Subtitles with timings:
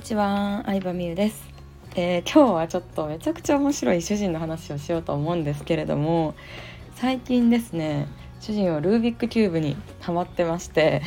[0.00, 1.44] にちは、相葉美優です、
[1.94, 6.34] えー、今日はちょっとめちゃくちゃ面白い主人の話をしようと思うんですけれども
[6.94, 8.08] 最近ですね
[8.40, 11.02] 主人はルービックキューブにハマってまして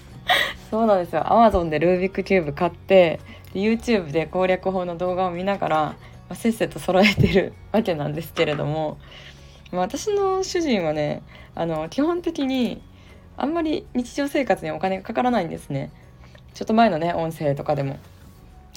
[0.70, 1.22] そうなんですよ。
[1.22, 3.20] Amazon でルービックキューブ買って
[3.54, 5.96] YouTube で攻略法の動画を見ながら、ま
[6.28, 8.98] あ、せっせと揃えてる わけなんですけれども、
[9.72, 11.22] まあ、私の主人はね
[11.54, 12.82] あの基本的に
[13.38, 15.90] あんまり日常生活にお金がかからないんですね。
[16.52, 17.98] ちょっと前のね音声とかでも。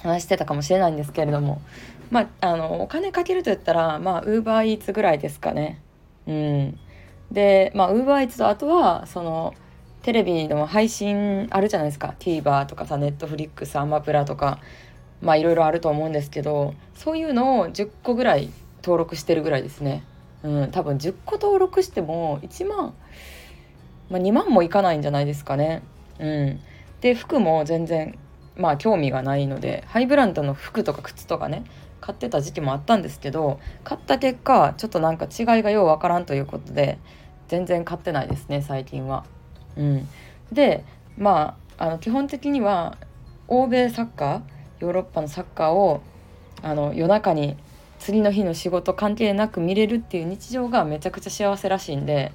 [0.02, 1.62] 話してたかもしれないんですけれども
[2.12, 5.80] まあのお金かけると言ったらまあウーバーイーツぐらいですかね。
[6.27, 6.80] うん、
[7.31, 9.53] でまあウーバーイーツとあとはその
[10.02, 14.59] テレビの配信あるじゃないですか TVer とかさネットフリックスアマプラとか
[15.22, 18.50] まあいろいろあると思うんですけどそういうのを10個ぐらい
[18.81, 20.03] 登録してるぐらいですね。
[20.41, 22.94] うん、多分10個登録しても1万、
[24.09, 25.84] まあ、2万もいかないんじゃないですかね。
[26.17, 26.59] うん、
[27.02, 28.17] で服も全然
[28.60, 31.64] まあ興味がないのでハイブランドの服とか靴とかね
[32.02, 37.00] 買ってた時期もあったんですけど買った結果ちょっとなんか違いがようわからんということで
[37.48, 39.26] 全然買ってないですね最近は。
[39.78, 40.08] うん、
[40.52, 40.84] で
[41.18, 42.98] まああの基本的には
[43.48, 44.42] 欧米サッカー
[44.80, 46.02] ヨーロッパのサッカーを
[46.62, 47.58] あの夜中に
[48.00, 52.34] 次の日の仕事関係なく見れるっていう日常がめちゃくちゃ幸せらしいんで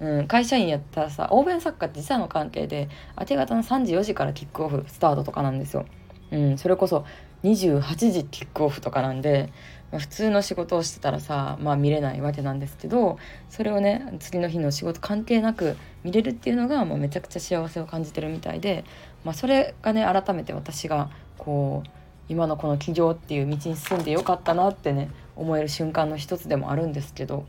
[0.00, 5.84] うん、会社員やったらさ応援作家って時差の関係で明け方の3時4時からキックオフスタートとかなんですよ。
[6.32, 7.04] うん、それこそ
[7.44, 9.50] 28時キックオフとかなんで、
[9.90, 18.84] まあ、普通の仕事をしてたらさ、まあ、見れないわけなんですけどそれをね次の日の仕事関係なく見れるっていうのがもうめちゃくちゃ幸せを感じてるみたいで、
[19.24, 21.90] まあ、それがね改めて私がこう
[22.28, 27.44] 今のこの起業っていう道に進んでよかったなってね思える瞬間の一つでもあるんですけど。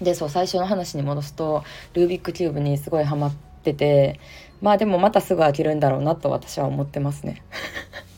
[0.00, 4.20] でそう最初の話に戻すとルービックキューブにすごいハマってて
[4.60, 7.42] まあでもまたすぐ飽きるんだろうなと私は思ってますね。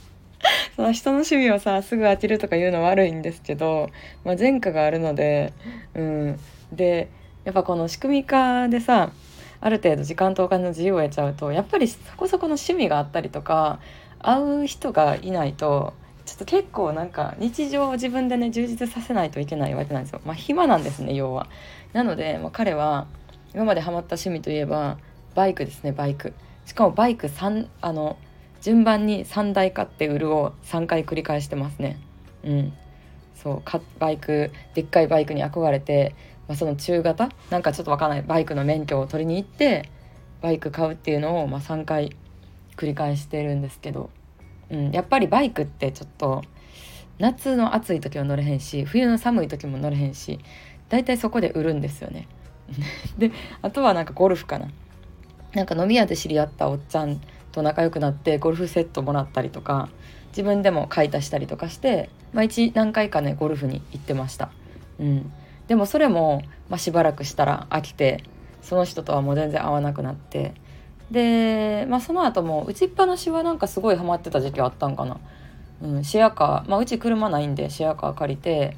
[0.76, 3.90] その人の趣味をさすぐ飽きるとか言うの悪いんですけど、
[4.24, 5.52] まあ、前科があるので、
[5.94, 6.40] うん、
[6.72, 7.10] で
[7.44, 9.10] やっぱこの仕組み化でさ
[9.60, 13.80] ある程度時間とお金の自由を得ちゃうとやっぱりそこそこの趣味があったりとか
[14.18, 15.92] 会う人がいないと
[16.30, 20.20] ちょっと結構なんか日常を自分でね充実させないといけないわけなんですよ。
[20.24, 21.48] まあ暇なんですね要は。
[21.92, 23.08] なので、まあ、彼は
[23.52, 24.96] 今までハマった趣味といえば
[25.34, 26.32] バイクですねバイク。
[26.66, 28.16] しかもバイク3あの
[28.62, 31.98] 順番に3台買って売るを3回繰り返してますね。
[32.44, 32.72] うん。
[33.34, 36.14] そうかバイクでっかいバイクに憧れて、
[36.46, 37.30] まあ、その中型？
[37.50, 39.90] なんかちょっとわかんないバイクの免許を取りに行って
[40.42, 42.14] バイク買うっていうのを、まあ、3回
[42.76, 44.10] 繰り返してるんですけど
[44.70, 46.42] うん、やっぱりバイクってちょっと
[47.18, 50.38] 夏の暑い時は乗れへんし冬の寒い時も乗れへんし
[50.88, 52.26] 大体そこで売るんですよね。
[53.18, 53.32] で
[53.62, 54.68] あとはなんかゴルフかな。
[55.54, 57.20] なんか飲み屋で知り合ったおっちゃん
[57.50, 59.88] と仲良くなってゴルフセットもらったりとか
[60.28, 64.50] 自分でも買い足したりとかして毎日何回かねゴルフに行ってました。
[65.00, 65.32] うん、
[65.66, 68.22] でもそれも、まあ、しばらくしたら飽きて
[68.62, 70.52] その人とはもう全然会わなくなって
[71.10, 75.18] で、まあ、その後も打ちっぱなしはなんかすごいハマってた時期あったんかな。
[75.82, 78.76] うん、シェアカー、まあ、うち車ないんでシェアカー借りて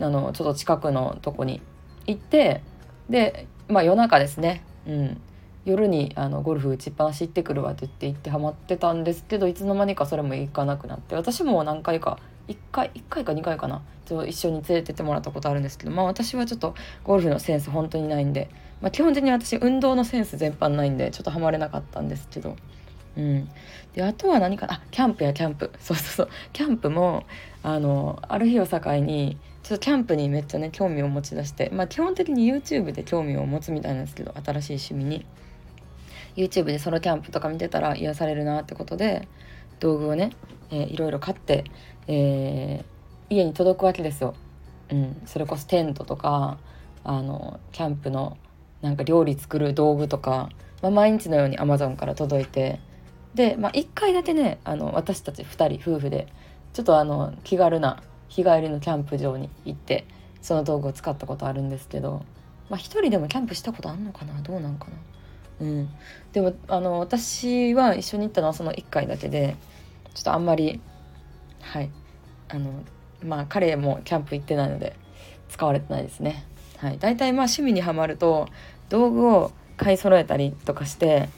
[0.00, 1.60] あのちょっと近くのとこに
[2.06, 2.62] 行って
[3.10, 5.20] で、まあ、夜中ですね、うん、
[5.66, 12.18] 夜にあのゴルフ打ちっぱなし行ってくるわって言って行ってハマってたんですけどいつの間にかそれも行かなくなって私も何回か
[12.48, 13.82] 1回1回か2回かな。
[14.06, 16.74] ちょっと一緒に連れてってもらったことあるんですけどまあ私はちょっと
[17.04, 18.48] ゴルフのセンス本当にないんで
[18.80, 22.56] まあ、基本的に私運動のセンス全般ないんでちょっとハマれなかったんですけど。
[23.16, 23.48] うん、
[23.94, 24.74] であとは何かな？
[24.74, 25.72] あキャンプやキャンプ。
[25.80, 26.28] そうそうそう。
[26.52, 27.24] キャンプも
[27.64, 35.26] あのある日を境にちょっとキャンプにめっちゃね興味を持ち出してまあ基本的に YouTube で興味を持つみたいなんですけど新しい趣味に。
[36.36, 39.26] YouTube でソロキャンプとか見てたら癒されるなってことで
[39.80, 40.30] 道具をね、
[40.70, 41.64] えー、いろいろ買って、
[42.06, 44.34] えー、家に届くわけですよ。
[44.90, 46.58] うん、それこそテントとか
[47.02, 48.36] あのキャンプの
[48.82, 50.50] なんか料理作る道具とか、
[50.82, 52.80] まあ、毎日のように Amazon から届いて
[53.34, 56.28] で、まあ、1回だけねあの私たち2人夫婦で
[56.72, 60.06] ちょっとあの気軽な日帰りのキャンプ場に行って
[60.42, 62.24] その道具を使ったことあるんですけど、
[62.70, 64.40] まあ、1人でもキャンプしたことあんのかな？
[64.42, 64.92] どうなんかな？
[65.60, 65.88] うん、
[66.32, 69.56] でもあの私は一緒に行ったのはその1回だけで
[70.14, 70.80] ちょっとあんまり
[71.60, 71.90] はい。
[72.50, 72.82] あの
[73.22, 74.96] まあ彼もキャンプ行ってないので
[75.50, 76.46] 使われてないですね。
[76.78, 78.48] はい、大体まあ趣味にはまると
[78.88, 81.28] 道具を買い揃えたりとかして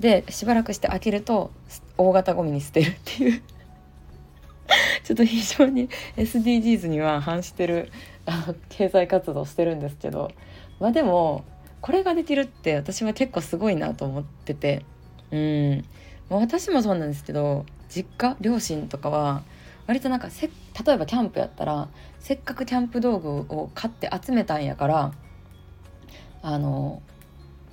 [0.00, 1.50] でしばらくして飽きると
[1.96, 3.42] 大型ゴミに捨てるっていう。
[5.04, 7.92] ちょっと非常に SDGs には反してる
[8.26, 10.32] あ経済活動をしてるんですけど。
[10.80, 11.44] まあでも
[11.80, 14.84] これができるって私は結構すごいなと思ってて。
[15.30, 15.84] うん。
[16.30, 19.42] 私もそうなんですけど実家両親とかは
[19.86, 21.88] 割となんかせ例えばキャンプやったら
[22.18, 25.12] せっかくキャンプ道具を買って集めたんやから
[26.42, 27.02] あの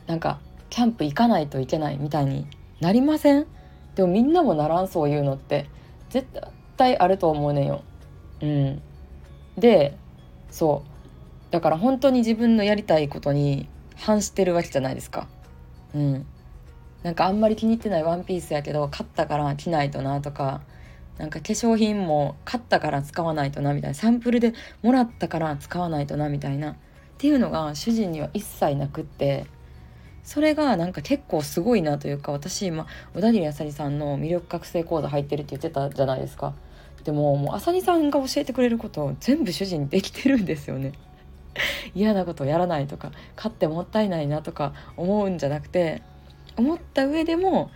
[0.07, 2.47] なんかキャンプ行かないといけないみたいに
[2.79, 3.45] なりません？
[3.95, 5.69] でもみんなもならんそういうのって
[6.09, 6.27] 絶
[6.77, 7.83] 対あると思うねんよ。
[8.41, 8.81] うん、
[9.57, 9.97] で
[10.49, 13.67] そうだから本当に自分のやりたいことに
[13.97, 15.27] 反してるわけじゃないですか。
[15.93, 16.25] うん、
[17.03, 20.61] なんかあんまり気に入ってないワンピースやけど買ったから着ないとなとか
[21.17, 26.75] なんか化粧品も買ったから使わないとなみたいなサンプルでもらったから使わないとなみたいなっ
[27.17, 29.45] ていうのが主人には一切なくって
[30.23, 36.53] それがなんか結構すごいなというか私今小田切あさりさんの魅力覚醒講座入ってるって言ってたじゃないですか。
[37.03, 40.93] でももうあさりさんが教えてくれることを全部主人できてるんですよね。
[41.95, 46.01] 嫌なことやらないとか買ってもったいないなとか思うんじゃなくて
[46.57, 47.71] 思った上でも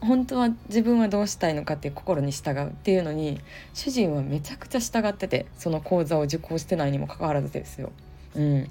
[0.00, 3.40] 本当は自分はどうしたいのかっていう心に従うっていうのに
[3.74, 7.90] 主人はめちゃくちゃ従っててその講座を受講してないにもかかわらずですよ。
[8.36, 8.68] うん、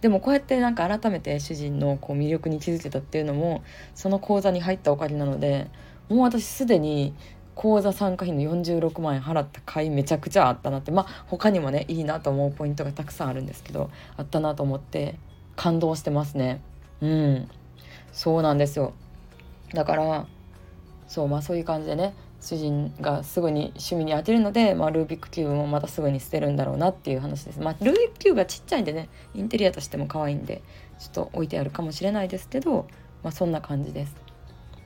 [0.00, 3.62] でもこうやってなんか改めて主人のこう魅力に気づけたっていうのも
[3.94, 5.68] その講座に入ったおかげなので
[6.08, 7.12] もう私すでに
[7.54, 15.16] 講座参加費の46万円払った甲斐めちゃくちゃあったなってまあ他にもねいいなと思うポイントがたくさんあるんですけどあったなと思って
[15.56, 16.62] 感動してますね。
[17.02, 17.48] うん。
[18.12, 18.94] そうなんですよ。
[19.74, 20.26] だから
[21.10, 27.60] そうまあそういう感じでね主人がすぐに趣味に当てるので、まあ、ルービックキューブもまたすぐに捨てるんだろうなっていう話です。
[27.60, 30.62] まあ、ルービックキューブはちっちゃいんでねインテリアとしても可愛いんで
[31.00, 32.86] ちょっと置いてあるかもしれないですけど、
[33.24, 34.14] まあ、そんな感じです。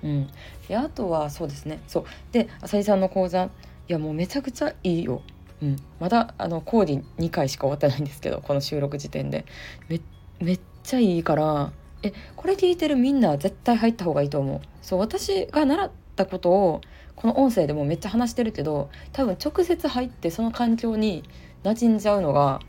[0.02, 0.28] うん、
[0.66, 3.48] であとはそうですねそうで浅井さんの講座い
[3.88, 5.20] やもうめちゃくちゃいいよ。
[5.62, 9.44] うん、まだあのコーディ2回しか終わってないんですけどこの収録時点で
[9.88, 10.00] め
[10.40, 11.70] めっちゃいいから
[12.02, 16.80] えこれ聞いてるみんな絶対入った方がいいと思うそう私が習ったことを
[17.16, 21.22] この音声でもめっちゃ話してるけど多分直接入ってその環境に
[21.62, 22.60] 馴染んじゃうのが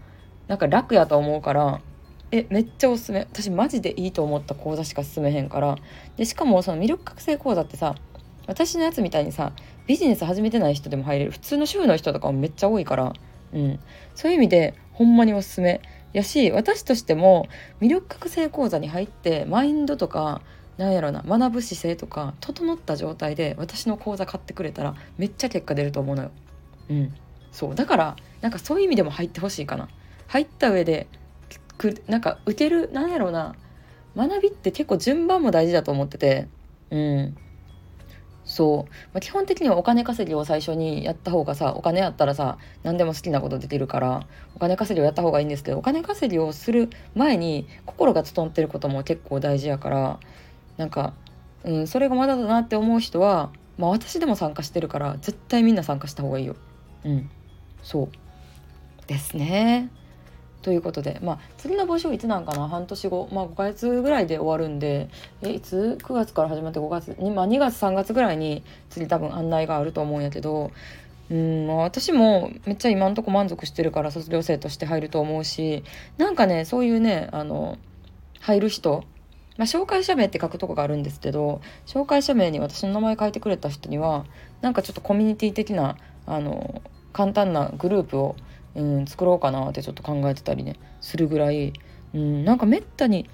[0.47, 1.81] なんか楽やと思うから
[2.31, 3.21] えめっちゃおすすめ。
[3.21, 5.77] 私マジでいいと思った講座しか進めへんから。
[6.17, 7.95] でしかもその魅力覚醒講座ってさ
[8.47, 9.53] 私のやつみたいにさ
[9.87, 11.31] ビジネス始めてない人でも入れる。
[11.31, 13.13] 普通の主婦の人とかもめっちゃ多いから、
[13.53, 13.79] うん、
[14.15, 15.81] そういう意味でほんまにおすすめ。
[16.13, 17.47] やし私としても
[17.81, 20.41] 魅力覚醒講座に入ってマインドとか
[20.77, 26.31] なんやろな学ぶ姿勢とか整った状態で私の講座買ってくれたらめっちゃ結果出ると思うのよ。
[26.89, 27.13] うん、
[27.51, 27.75] そう。
[27.75, 29.87] だからなんかそういう意味でも入ってほしいかな。
[30.27, 31.07] 入った上で
[31.77, 33.55] くなんか受けるなんやろな
[34.15, 36.47] 学びって結構順番も大事だと思ってて。
[36.91, 37.37] うん。
[38.45, 50.19] そう、まあ、基本的にはお金稼ぎを最初にやった方がさお金やったらさ何でも好きなことできるからお金稼ぎをやった方がいいんですけどお金稼ぎをする前に心が整ってることも結構大事やから
[50.77, 51.13] なんか、
[51.63, 56.55] うん、それがまだだなって思う人は、まあ、私でも参加してるから絶対みんな参加した方がいいよ。
[57.03, 57.29] うん、
[57.83, 58.09] そう。
[59.07, 59.89] ですね。
[60.61, 62.67] ということで、まあ、次の募集いつなんかな？
[62.67, 65.09] 半年後、まあ、5ヶ月ぐらいで終わるんで
[65.43, 70.71] えいつ？9月から始まって5月に、まあ、2月3月ぐらいに次多分案内があると思うんやけど
[71.29, 75.83] うん、私もめっちゃ今んとこ満足してるから卒業生として入ると思うし
[76.17, 77.79] なんかねそういうねあの
[78.41, 79.03] 入る人
[79.57, 84.25] まあ、紹介者名って書くとこがあるんですけど紹介者名に私の名前書いてくれた人には
[84.61, 86.81] なんかちょっとコミュニティ的なあの
[87.13, 88.35] 簡単なグループを、
[88.75, 91.73] うん、作ろうかなってちょっと考えてたりねするぐらい、
[92.13, 93.29] うん、なんかめったに、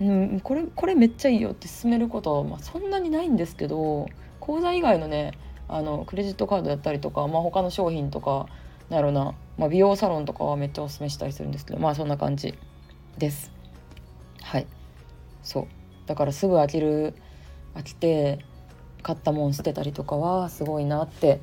[0.00, 4.06] うん、これこれめっちゃいいよって勧めることは、まあ、そんなにないんですけど
[4.40, 5.32] 講座以外のね
[5.68, 8.46] あのクレジットカードやったりとか、まあ、他の商品とか
[8.90, 12.54] なんやろな、まあ、美容サロンとかはめっちゃおすすめしたりするんですけどまあそんな感じ
[13.16, 13.50] です。
[14.42, 14.66] はい
[15.44, 15.66] そう。
[16.06, 17.14] だからすぐ飽きる
[17.74, 18.44] 飽きて
[19.02, 21.40] 買ったもん捨てたりとかはすごいなって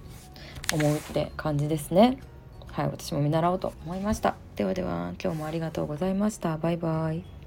[0.74, 2.20] 思うって感じですね。
[2.67, 4.36] はい私も見習おうと思いました。
[4.55, 6.58] ではでは今日もありがとうございました。
[6.58, 7.40] バイバイ。